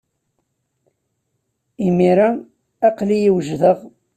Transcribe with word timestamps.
Imir-a, 1.87 2.29
aql-iyi 2.87 3.31
wejdeɣ. 3.35 3.79